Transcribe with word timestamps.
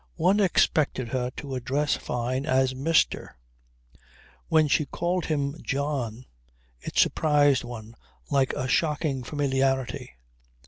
One 0.17 0.39
expected 0.39 1.09
her 1.09 1.29
to 1.37 1.53
address 1.53 1.95
Fyne 1.95 2.47
as 2.47 2.73
Mr. 2.73 3.35
When 4.47 4.67
she 4.67 4.87
called 4.87 5.25
him 5.27 5.61
John 5.61 6.25
it 6.79 6.97
surprised 6.97 7.63
one 7.63 7.93
like 8.31 8.51
a 8.53 8.67
shocking 8.67 9.23
familiarity. 9.23 10.13